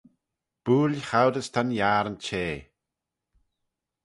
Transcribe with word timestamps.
Bwoaill 0.63 0.99
choud 1.09 1.35
as 1.41 1.47
ta'n 1.53 1.69
yiarn 1.77 2.15
cheh 2.25 2.57